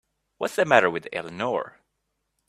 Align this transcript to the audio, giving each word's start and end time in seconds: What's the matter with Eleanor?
What's 0.39 0.55
the 0.55 0.65
matter 0.65 0.89
with 0.89 1.07
Eleanor? 1.13 1.77